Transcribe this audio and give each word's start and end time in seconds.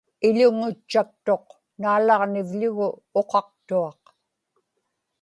iḷunŋutchaktuq 0.27 1.45
naalaġnivḷugu 1.81 2.89
uqaqtuaq 3.19 4.03